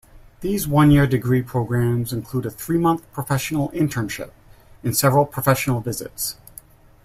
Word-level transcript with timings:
These 0.39 0.67
one-year 0.67 1.05
degree 1.05 1.43
programs 1.43 2.11
include 2.11 2.47
a 2.47 2.49
three-month 2.49 3.03
professional 3.13 3.69
internship 3.69 4.31
and 4.83 4.97
several 4.97 5.27
professional 5.27 5.79
visits. 5.79 6.37